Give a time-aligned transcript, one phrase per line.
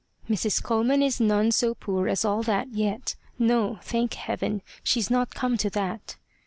[0.27, 0.63] "Mrs.
[0.63, 3.15] Coleman is none so poor as all that yet.
[3.37, 4.63] No, thank Heaven!
[4.83, 6.15] she's not come to that."